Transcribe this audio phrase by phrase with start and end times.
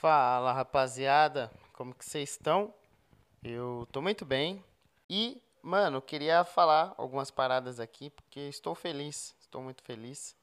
[0.00, 1.52] Fala, rapaziada.
[1.74, 2.72] Como que vocês estão?
[3.44, 4.64] Eu tô muito bem.
[5.10, 9.36] E, mano, queria falar algumas paradas aqui porque estou feliz.
[9.38, 10.34] Estou muito feliz.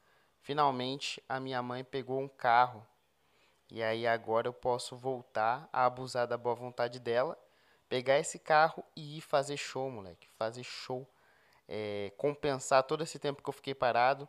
[0.42, 2.86] Finalmente a minha mãe pegou um carro.
[3.68, 7.36] E aí agora eu posso voltar a abusar da boa vontade dela,
[7.88, 10.28] pegar esse carro e ir fazer show, moleque.
[10.38, 11.04] Fazer show.
[11.66, 14.28] É, compensar todo esse tempo que eu fiquei parado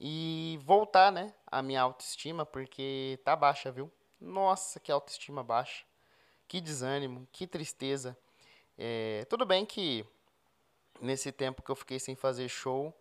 [0.00, 3.92] e voltar, né, a minha autoestima, porque tá baixa, viu?
[4.20, 5.84] Nossa, que autoestima baixa.
[6.48, 8.16] Que desânimo, que tristeza.
[8.78, 10.04] É, tudo bem que
[11.00, 12.94] nesse tempo que eu fiquei sem fazer show,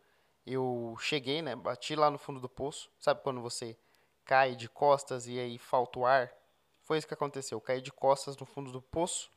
[0.45, 2.89] eu cheguei, né, bati lá no fundo do poço.
[2.99, 3.77] Sabe quando você
[4.23, 6.31] cai de costas e aí falta o ar?
[6.81, 7.57] Foi isso que aconteceu.
[7.57, 9.31] Eu caí de costas no fundo do poço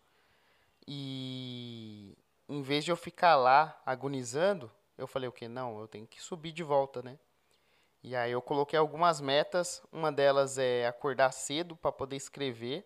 [0.87, 2.17] e
[2.49, 5.49] em vez de eu ficar lá agonizando, eu falei o que?
[5.49, 7.19] Não, eu tenho que subir de volta, né?
[8.09, 12.83] E aí eu coloquei algumas metas, uma delas é acordar cedo para poder escrever.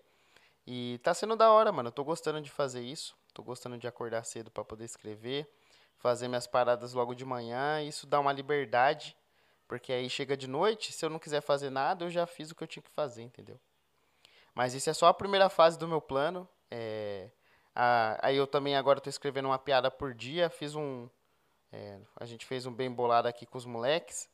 [0.67, 1.91] E tá sendo da hora, mano.
[1.91, 3.15] Eu tô gostando de fazer isso.
[3.33, 5.49] Tô gostando de acordar cedo para poder escrever,
[5.97, 9.17] fazer minhas paradas logo de manhã, isso dá uma liberdade,
[9.69, 12.55] porque aí chega de noite, se eu não quiser fazer nada, eu já fiz o
[12.57, 13.61] que eu tinha que fazer, entendeu?
[14.53, 16.49] Mas isso é só a primeira fase do meu plano.
[16.69, 17.31] É...
[17.77, 20.51] Ah, aí eu também agora estou escrevendo uma piada por dia.
[20.51, 21.09] Fiz um.
[21.73, 24.29] É, a gente fez um bem bolado aqui com os moleques.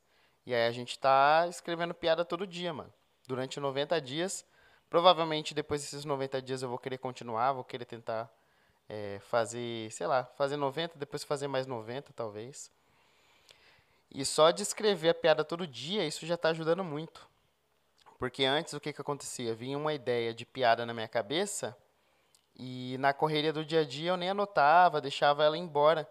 [0.48, 2.90] E aí a gente tá escrevendo piada todo dia, mano.
[3.26, 4.46] Durante 90 dias.
[4.88, 8.32] Provavelmente depois desses 90 dias eu vou querer continuar, vou querer tentar
[8.88, 12.70] é, fazer, sei lá, fazer 90, depois fazer mais 90, talvez.
[14.10, 17.28] E só de escrever a piada todo dia, isso já tá ajudando muito.
[18.18, 19.54] Porque antes o que que acontecia?
[19.54, 21.76] Vinha uma ideia de piada na minha cabeça
[22.56, 26.08] e na correria do dia a dia eu nem anotava, deixava ela embora.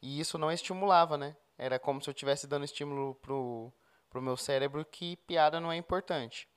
[0.00, 1.36] E isso não estimulava, né?
[1.56, 3.72] Era como se eu estivesse dando estímulo pro,
[4.10, 6.48] pro meu cérebro que piada não é importante.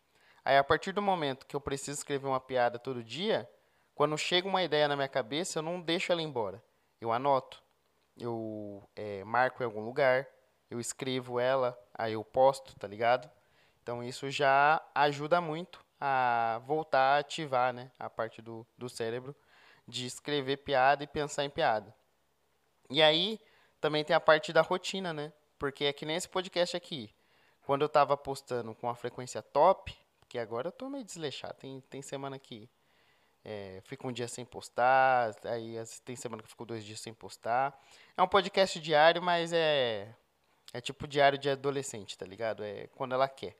[0.43, 3.49] Aí, a partir do momento que eu preciso escrever uma piada todo dia,
[3.93, 6.63] quando chega uma ideia na minha cabeça, eu não deixo ela embora.
[7.01, 7.61] Eu anoto,
[8.17, 10.27] eu é, marco em algum lugar,
[10.69, 13.29] eu escrevo ela, aí eu posto, tá ligado?
[13.83, 19.35] Então, isso já ajuda muito a voltar a ativar né, a parte do, do cérebro
[19.87, 21.93] de escrever piada e pensar em piada.
[22.89, 23.39] E aí,
[23.79, 25.31] também tem a parte da rotina, né?
[25.57, 27.13] Porque é que nem esse podcast aqui.
[27.65, 29.95] Quando eu tava postando com a frequência top,
[30.29, 31.55] que agora eu tô meio desleixado.
[31.55, 32.69] Tem, tem semana que
[33.43, 37.77] é, fica um dia sem postar, aí tem semana que ficou dois dias sem postar.
[38.15, 40.13] É um podcast diário, mas é.
[40.73, 42.61] É tipo diário de adolescente, tá ligado?
[42.63, 43.55] É quando ela quer.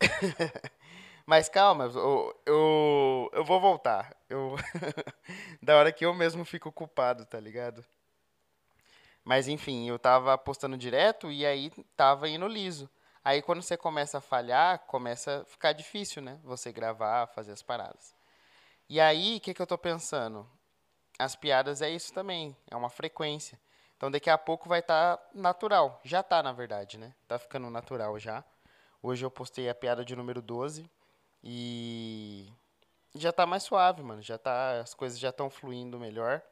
[1.24, 4.16] mas calma, eu, eu, eu vou voltar.
[4.28, 4.56] Eu
[5.62, 7.84] da hora que eu mesmo fico culpado, tá ligado?
[9.24, 12.88] Mas enfim, eu tava postando direto e aí tava indo liso.
[13.24, 16.40] Aí quando você começa a falhar, começa a ficar difícil, né?
[16.42, 18.14] Você gravar, fazer as paradas.
[18.88, 20.48] E aí, o que, que eu tô pensando?
[21.18, 23.60] As piadas é isso também, é uma frequência.
[23.96, 26.00] Então daqui a pouco vai estar tá natural.
[26.02, 27.14] Já tá, na verdade, né?
[27.28, 28.42] Tá ficando natural já.
[29.02, 30.90] Hoje eu postei a piada de número 12
[31.44, 32.50] e
[33.14, 34.22] já tá mais suave, mano.
[34.22, 36.42] Já tá, as coisas já estão fluindo melhor.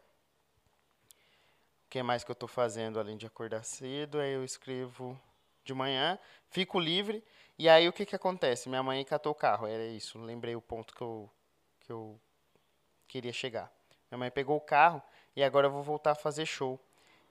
[1.88, 4.20] O que mais que eu estou fazendo além de acordar cedo?
[4.20, 5.18] Aí eu escrevo
[5.64, 6.18] de manhã,
[6.50, 7.24] fico livre.
[7.58, 8.68] E aí o que, que acontece?
[8.68, 10.18] Minha mãe catou o carro, era isso.
[10.18, 11.30] Lembrei o ponto que eu,
[11.80, 12.20] que eu
[13.08, 13.72] queria chegar.
[14.10, 15.02] Minha mãe pegou o carro
[15.34, 16.78] e agora eu vou voltar a fazer show.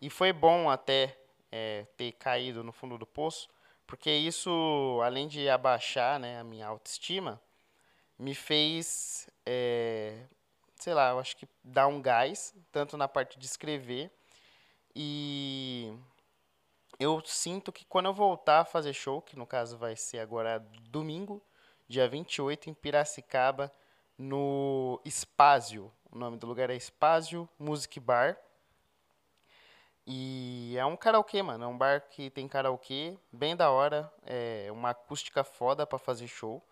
[0.01, 1.15] E foi bom até
[1.51, 3.47] é, ter caído no fundo do poço,
[3.85, 7.39] porque isso, além de abaixar né, a minha autoestima,
[8.17, 10.25] me fez, é,
[10.79, 14.11] sei lá, eu acho que dar um gás, tanto na parte de escrever
[14.99, 15.95] e
[16.99, 20.57] eu sinto que quando eu voltar a fazer show, que no caso vai ser agora
[20.89, 21.39] domingo,
[21.87, 23.71] dia 28, em Piracicaba,
[24.17, 25.93] no Espásio.
[26.11, 28.39] O nome do lugar é Espásio Music Bar.
[30.07, 31.65] E é um karaokê, mano.
[31.65, 34.11] É um bar que tem karaokê, bem da hora.
[34.25, 36.65] É uma acústica foda para fazer show.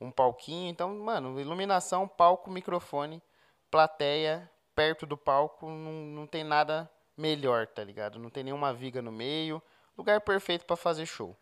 [0.00, 0.68] Um palquinho.
[0.68, 3.22] Então, mano, iluminação, palco, microfone,
[3.70, 5.68] plateia, perto do palco.
[5.68, 8.18] Não, não tem nada melhor, tá ligado?
[8.18, 9.62] Não tem nenhuma viga no meio.
[9.96, 11.36] Lugar perfeito para fazer show.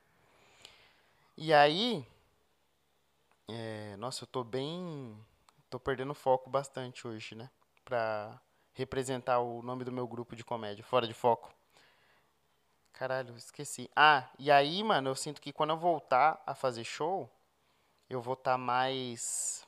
[1.37, 2.06] E aí.
[3.46, 5.17] É, nossa, eu tô bem.
[5.69, 7.50] Tô perdendo foco bastante hoje, né?
[7.84, 8.40] Pra
[8.73, 10.82] representar o nome do meu grupo de comédia.
[10.82, 11.52] Fora de foco.
[12.93, 13.90] Caralho, esqueci.
[13.94, 17.31] Ah, e aí, mano, eu sinto que quando eu voltar a fazer show,
[18.08, 19.67] eu vou estar tá mais.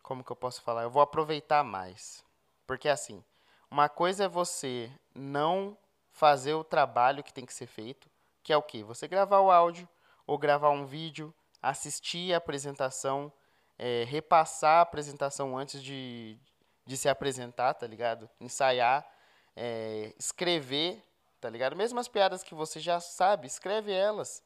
[0.00, 0.84] Como que eu posso falar?
[0.84, 2.24] Eu vou aproveitar mais.
[2.66, 3.24] Porque assim,
[3.72, 5.74] uma coisa é você não
[6.10, 8.06] fazer o trabalho que tem que ser feito,
[8.42, 8.84] que é o quê?
[8.84, 9.88] Você gravar o áudio
[10.26, 13.32] ou gravar um vídeo, assistir a apresentação,
[13.78, 16.36] é, repassar a apresentação antes de,
[16.84, 18.28] de se apresentar, tá ligado?
[18.38, 19.10] Ensaiar,
[19.56, 21.02] é, escrever,
[21.40, 21.74] tá ligado?
[21.74, 24.44] Mesmo as piadas que você já sabe, escreve elas.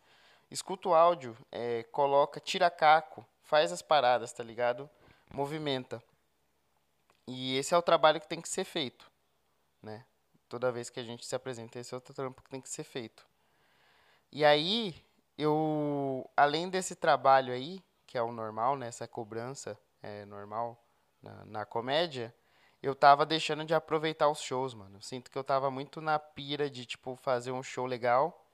[0.48, 4.88] Escuta o áudio, é, coloca, tira caco, faz as paradas, tá ligado?
[5.34, 6.00] Movimenta.
[7.26, 9.10] E esse é o trabalho que tem que ser feito,
[9.82, 10.04] né?
[10.48, 12.84] Toda vez que a gente se apresenta, esse é o trampo que tem que ser
[12.84, 13.26] feito.
[14.30, 14.94] E aí,
[15.36, 18.88] eu, além desse trabalho aí, que é o normal, né?
[18.88, 20.82] Essa cobrança é normal
[21.22, 22.34] na, na comédia,
[22.82, 24.98] eu tava deixando de aproveitar os shows, mano.
[24.98, 28.46] Eu sinto que eu tava muito na pira de, tipo, fazer um show legal.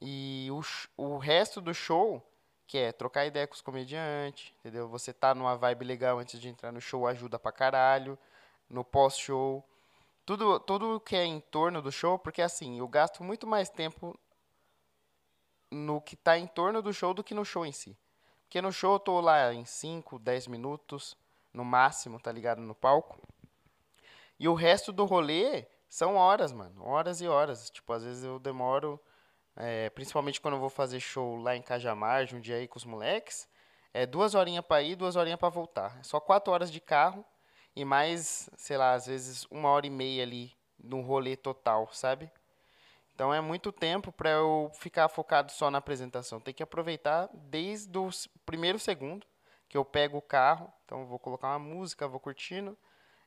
[0.00, 0.60] E o,
[0.96, 2.22] o resto do show,
[2.66, 4.88] que é trocar ideia com os comediantes, entendeu?
[4.88, 8.18] Você tá numa vibe legal antes de entrar no show ajuda pra caralho.
[8.68, 9.64] No pós-show.
[10.26, 14.18] Tudo, tudo que é em torno do show, porque assim, eu gasto muito mais tempo
[15.70, 17.96] no que tá em torno do show do que no show em si.
[18.42, 21.16] Porque no show eu tô lá em 5, 10 minutos,
[21.52, 22.60] no máximo, tá ligado?
[22.60, 23.20] No palco.
[24.36, 26.84] E o resto do rolê são horas, mano.
[26.84, 27.70] Horas e horas.
[27.70, 29.00] Tipo, às vezes eu demoro,
[29.54, 32.84] é, principalmente quando eu vou fazer show lá em Cajamar, um dia aí com os
[32.84, 33.48] moleques,
[33.94, 35.96] é duas horinhas pra ir, duas horinhas pra voltar.
[36.00, 37.24] É só quatro horas de carro
[37.76, 40.52] e mais, sei lá, às vezes uma hora e meia ali
[40.82, 42.30] no rolê total, sabe?
[43.14, 46.40] Então é muito tempo para eu ficar focado só na apresentação.
[46.40, 48.08] Tem que aproveitar desde o
[48.44, 49.26] primeiro segundo
[49.68, 52.76] que eu pego o carro, então vou colocar uma música, vou curtindo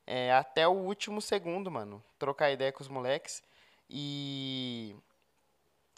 [0.06, 2.02] é, até o último segundo, mano.
[2.18, 3.42] Trocar ideia com os moleques.
[3.88, 4.96] E.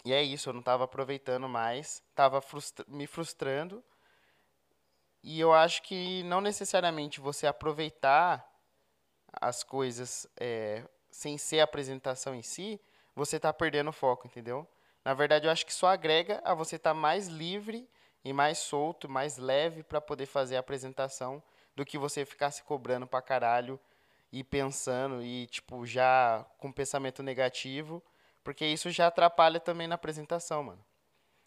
[0.04, 2.02] E é isso, eu não tava aproveitando mais.
[2.14, 3.82] Tava frustra me frustrando.
[5.22, 8.44] E eu acho que não necessariamente você aproveitar
[9.40, 12.80] as coisas é, sem ser a apresentação em si,
[13.14, 14.66] você tá perdendo o foco, entendeu?
[15.04, 17.88] Na verdade, eu acho que só agrega a você estar tá mais livre
[18.24, 21.42] e mais solto, mais leve para poder fazer a apresentação
[21.75, 23.80] do que você ficar se cobrando pra caralho
[24.30, 28.02] e pensando e tipo já com pensamento negativo,
[28.42, 30.84] porque isso já atrapalha também na apresentação, mano.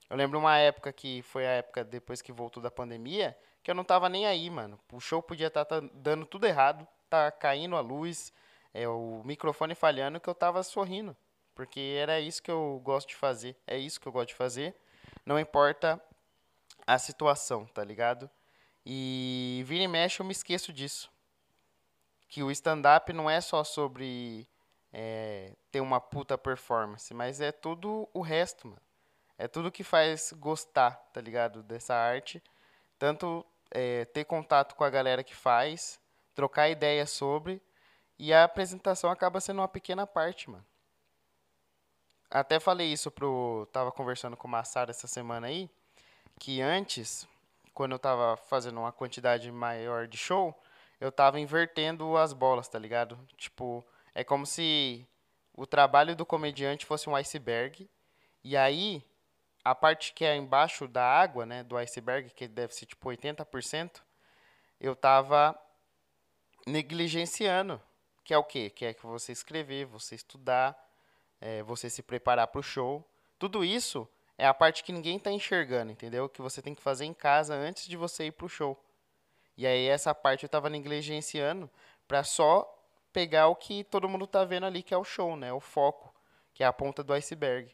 [0.09, 3.35] Eu lembro uma época que foi a época depois que voltou da pandemia,
[3.65, 4.79] que eu não tava nem aí, mano.
[4.93, 8.31] O show podia estar tá, tá dando tudo errado, tá caindo a luz,
[8.71, 11.17] é o microfone falhando que eu tava sorrindo,
[11.55, 14.75] porque era isso que eu gosto de fazer, é isso que eu gosto de fazer.
[15.25, 15.99] Não importa
[16.85, 18.29] a situação, tá ligado?
[18.85, 21.11] E vira e mexe eu me esqueço disso
[22.29, 24.47] que o stand-up não é só sobre
[24.93, 28.81] é, ter uma puta performance, mas é tudo o resto, mano.
[29.37, 31.63] É tudo que faz gostar, tá ligado?
[31.63, 32.43] Dessa arte.
[32.97, 35.99] Tanto é, ter contato com a galera que faz,
[36.33, 37.61] trocar ideias sobre.
[38.17, 40.65] E a apresentação acaba sendo uma pequena parte, mano.
[42.31, 43.67] Até falei isso pro.
[43.73, 45.69] Tava conversando com o Massara essa semana aí.
[46.39, 47.27] Que antes,
[47.73, 50.57] quando eu tava fazendo uma quantidade maior de show,
[50.99, 53.19] eu tava invertendo as bolas, tá ligado?
[53.37, 55.05] Tipo, é como se
[55.53, 57.89] o trabalho do comediante fosse um iceberg.
[58.41, 59.03] E aí,
[59.65, 63.99] a parte que é embaixo da água, né, do iceberg, que deve ser tipo 80%,
[64.79, 65.59] eu tava
[66.67, 67.81] negligenciando.
[68.23, 68.69] Que é o quê?
[68.69, 70.77] Que é que você escrever, você estudar,
[71.41, 73.03] é, você se preparar para o show.
[73.39, 74.07] Tudo isso
[74.37, 76.29] é a parte que ninguém está enxergando, entendeu?
[76.29, 78.79] Que você tem que fazer em casa antes de você ir para o show.
[79.57, 81.67] E aí essa parte eu tava negligenciando
[82.07, 82.71] para só
[83.11, 85.51] pegar o que todo mundo tá vendo ali, que é o show, né?
[85.51, 86.13] O foco,
[86.53, 87.73] que é a ponta do iceberg.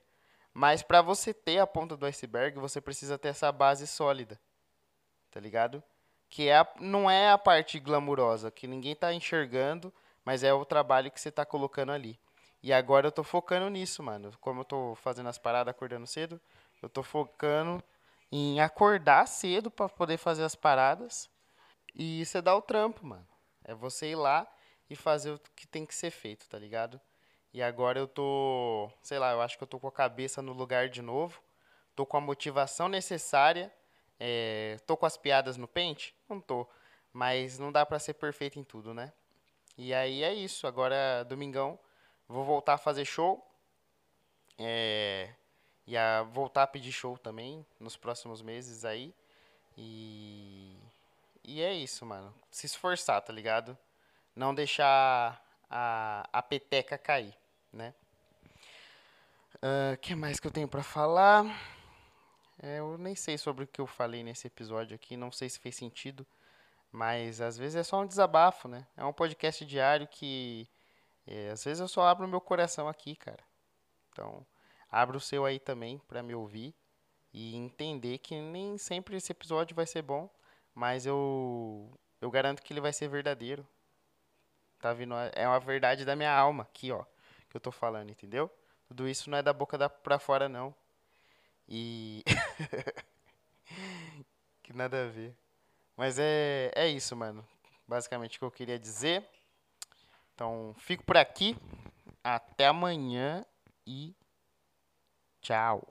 [0.53, 4.39] Mas para você ter a ponta do iceberg, você precisa ter essa base sólida.
[5.29, 5.84] Tá ligado?
[6.29, 9.93] Que é a, não é a parte glamurosa, que ninguém tá enxergando,
[10.25, 12.20] mas é o trabalho que você tá colocando ali.
[12.63, 14.31] E agora eu tô focando nisso, mano.
[14.39, 16.39] Como eu tô fazendo as paradas acordando cedo,
[16.81, 17.84] eu tô focando
[18.31, 21.29] em acordar cedo para poder fazer as paradas
[21.96, 23.27] e é dar o trampo, mano.
[23.63, 24.48] É você ir lá
[24.89, 27.00] e fazer o que tem que ser feito, tá ligado?
[27.53, 30.53] E agora eu tô, sei lá, eu acho que eu tô com a cabeça no
[30.53, 31.41] lugar de novo.
[31.96, 33.74] Tô com a motivação necessária.
[34.20, 36.15] É, tô com as piadas no pente?
[36.29, 36.67] Não tô.
[37.12, 39.12] Mas não dá pra ser perfeito em tudo, né?
[39.77, 40.65] E aí é isso.
[40.65, 41.77] Agora, domingão,
[42.27, 43.46] vou voltar a fazer show.
[44.58, 45.34] É,
[45.88, 49.13] e a voltar a pedir show também nos próximos meses aí.
[49.77, 50.77] E
[51.43, 52.34] e é isso, mano.
[52.50, 53.77] Se esforçar, tá ligado?
[54.36, 57.36] Não deixar a, a peteca cair,
[57.71, 57.93] né?
[59.55, 61.45] O uh, que mais que eu tenho para falar?
[62.61, 65.59] É, eu nem sei sobre o que eu falei nesse episódio aqui, não sei se
[65.59, 66.25] fez sentido,
[66.91, 68.85] mas às vezes é só um desabafo, né?
[68.95, 70.67] É um podcast diário que
[71.25, 73.43] é, às vezes eu só abro meu coração aqui, cara.
[74.09, 74.45] Então,
[74.91, 76.75] abra o seu aí também para me ouvir
[77.33, 80.29] e entender que nem sempre esse episódio vai ser bom,
[80.73, 83.67] Mas eu eu garanto que ele vai ser verdadeiro.
[84.79, 85.13] Tá vindo?
[85.33, 87.05] É uma verdade da minha alma aqui, ó,
[87.51, 88.50] que eu tô falando, entendeu?
[88.88, 90.74] Tudo isso não é da boca da pra fora não.
[91.67, 92.24] E
[94.63, 95.36] que nada a ver.
[95.96, 97.46] Mas é é isso, mano.
[97.88, 99.27] Basicamente o que eu queria dizer.
[100.34, 101.55] Então, fico por aqui.
[102.24, 103.46] Até amanhã
[103.86, 104.15] e
[105.41, 105.90] tchau.